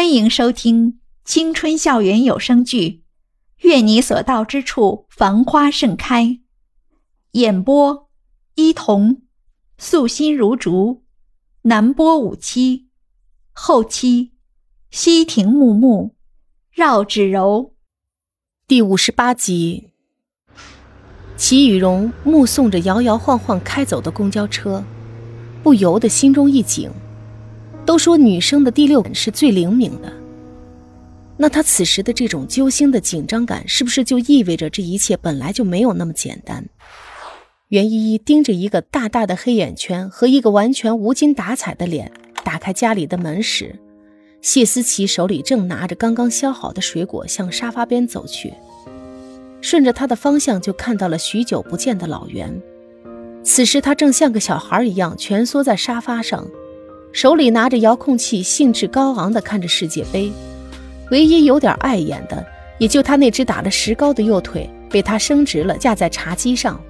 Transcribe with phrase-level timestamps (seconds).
[0.00, 2.88] 欢迎收听青春校园有声剧
[3.58, 6.24] 《愿你所到之处繁花盛开》，
[7.32, 8.08] 演播：
[8.54, 9.20] 伊童，
[9.76, 11.02] 素心如竹，
[11.64, 12.88] 南波五七，
[13.52, 14.32] 后期：
[14.90, 16.16] 西亭木木，
[16.72, 17.74] 绕指柔。
[18.66, 19.90] 第五十八集，
[21.36, 24.82] 齐雨荣目送着摇摇晃晃开走的公交车，
[25.62, 26.90] 不由得心中一紧。
[27.84, 30.12] 都说女生的第六感是最灵敏的，
[31.36, 36.68] 那她此时的这种揪心的紧张感，是不是就意味着这一切本来就没有那么简单？
[37.68, 42.12] 袁依依盯着一个大大的黑眼圈和一个完全无精打采的脸，
[42.44, 43.78] 打开家里的门时，
[44.40, 48.52] 谢思琪手里正拿着刚刚削好的水果向沙发边走去，
[49.60, 52.60] 顺着他的方向就看到了许久不见的老袁，
[53.42, 56.46] 此时他正像个小孩一样蜷缩在沙发上。
[57.12, 60.30] 手里拿着遥控器，兴致高昂地看着世界杯。
[61.10, 62.46] 唯一有点碍眼的，
[62.78, 66.80] 也就他那只打了石膏的右腿被他伸直了，架在茶几上。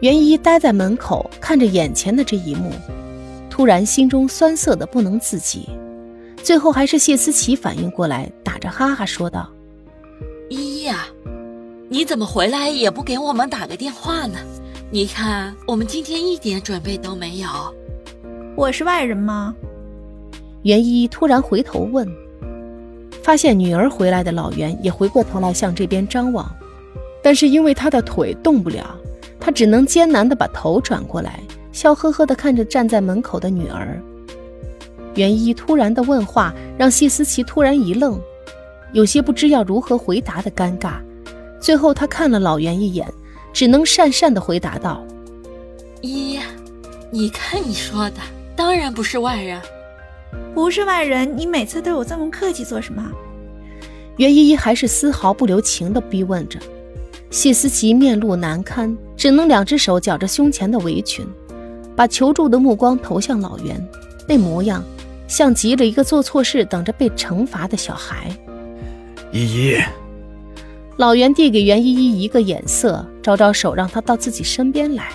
[0.00, 2.72] 袁一呆在门口看着眼前的这一幕，
[3.50, 5.68] 突然心中酸涩的不能自己。
[6.42, 9.50] 最后还是谢思琪反应过来，打着哈哈说道
[10.48, 11.06] ：“依依啊，
[11.90, 14.38] 你怎么回来也不给我们打个电话呢？
[14.90, 17.48] 你看我们今天一点准备都没有。”
[18.60, 19.54] 我是外人吗？
[20.64, 22.06] 袁依依突然回头问，
[23.22, 26.46] 发现女儿回来的老袁也回过头来向这边张望，
[27.22, 28.94] 但是因为他的腿动不了，
[29.40, 31.40] 他只能艰难地把头转过来，
[31.72, 33.98] 笑呵呵地看着站在门口的女儿。
[35.14, 38.20] 袁依依突然的问话让谢思琪突然一愣，
[38.92, 40.96] 有些不知要如何回答的尴尬。
[41.58, 43.10] 最后他看了老袁一眼，
[43.54, 45.02] 只能讪讪地回答道
[46.02, 46.40] ：“依依，
[47.10, 48.16] 你看你说的。”
[48.60, 49.58] 当然不是外人，
[50.54, 51.34] 不是外人。
[51.34, 53.10] 你每次对我这么客气做什么？
[54.18, 56.60] 袁依依还是丝毫不留情地逼问着。
[57.30, 61.26] 谢思琪面露难堪，只能两只手绞着胸前的围裙，
[61.96, 63.82] 把求助的目光投向老袁，
[64.28, 64.84] 那模样
[65.26, 68.28] 像极了一个做错事等着被惩罚的小孩。
[69.32, 69.78] 依依，
[70.98, 75.08] 老袁递给袁依依一个眼色，招招手让她到自己身边来。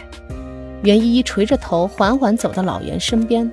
[0.86, 3.52] 袁依依垂着头，缓缓走到老袁身边，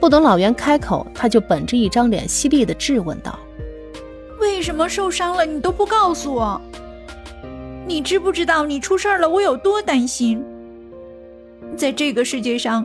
[0.00, 3.38] 不等老袁开口，她就本着一张脸，犀利地质问道
[4.40, 6.60] ：“为什么受伤了你都不告诉我？
[7.86, 10.44] 你知不知道你出事了我有多担心？
[11.76, 12.84] 在这个世界上，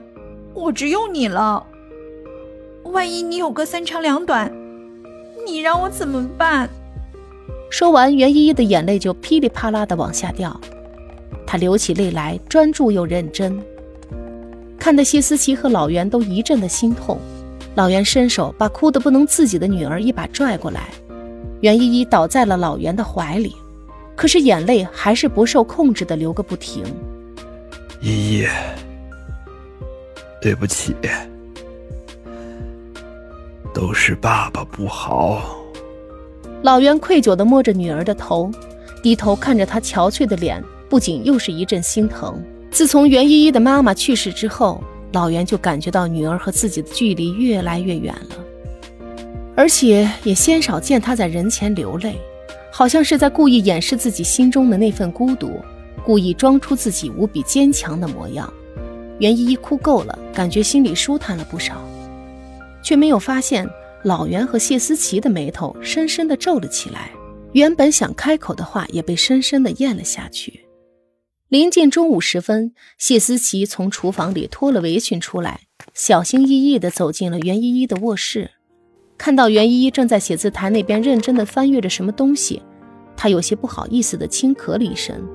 [0.53, 1.65] 我只有你了。
[2.83, 4.53] 万一你有个三长两短，
[5.43, 6.69] 你让我怎么办？”
[7.71, 10.55] 说完，袁依依的眼泪就噼里啪啦的往下掉，
[11.47, 13.59] 她流起泪来，专注又认真。
[14.87, 17.19] 看得谢思琪和老袁都一阵的心痛，
[17.75, 20.91] 老袁伸手把哭得不能自己的女儿一把拽过来，
[21.59, 23.53] 袁依依倒在了老袁的怀里，
[24.15, 26.85] 可是眼泪还是不受控制的流个不停。
[27.99, 28.47] 依依，
[30.41, 30.95] 对不起，
[33.73, 35.41] 都是爸爸不好。
[36.61, 38.49] 老袁愧疚的摸着女儿的头，
[39.03, 42.41] 低头看着她憔悴的脸，不仅又是一阵心疼。
[42.69, 44.83] 自从袁依依的妈妈去世之后，
[45.13, 48.35] 老袁就感觉到女儿和自己的距离越来越远了，
[49.55, 52.17] 而且也鲜少见她在人前流泪，
[52.71, 55.59] 好像是在故意掩饰自己心中的那份孤独，
[56.05, 58.51] 故意装出自己无比坚强的模样。
[59.19, 61.81] 袁依依哭够了，感觉心里舒坦了不少，
[62.83, 63.67] 却没有发现
[64.03, 67.09] 老袁和谢思琪的眉头深深的皱了起来，
[67.53, 70.66] 原本想开口的话也被深深的咽了下去。
[71.49, 75.61] 临近中午时分，谢思琪从厨房里脱了围裙出来，
[75.93, 78.51] 小心翼翼地走进了袁依依的卧室。
[79.17, 82.61] 看到袁依依正在写字台那边认真地翻阅着什么东西，
[83.15, 85.25] 她有些不好意思地轻咳了一声。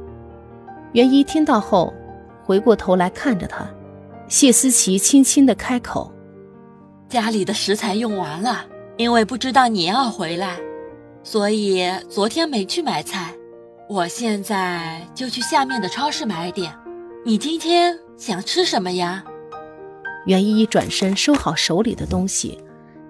[0.93, 1.95] 袁依听到后，
[2.45, 3.67] 回过头来看着她。
[4.29, 6.13] 谢思琪轻轻地开口
[7.09, 8.67] ：“家里的食材用完了，
[8.99, 10.59] 因为不知道你要回来，
[11.23, 13.35] 所以昨天没去买菜。”
[13.93, 16.75] 我现在就去下面的超市买点。
[17.27, 19.23] 你今天想吃什么呀？
[20.25, 22.59] 袁依依转身收好手里的东西，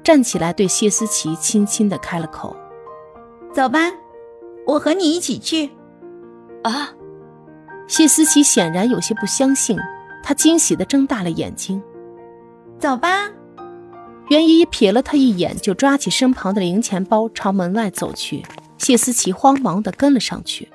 [0.02, 2.56] 站起来对谢思琪轻轻的开了口
[3.54, 3.92] ：“走吧，
[4.66, 5.70] 我和你一起去。”
[6.64, 6.90] 啊！
[7.86, 9.78] 谢思琪显然有些不相信，
[10.20, 11.80] 她惊喜的睁大了眼睛
[12.80, 13.30] ：“走吧。”
[14.30, 18.44] 袁依依瞥了他一眼，就抓起身旁的零钱包朝门外走去。
[18.78, 20.68] 谢思琪慌忙的跟了上去。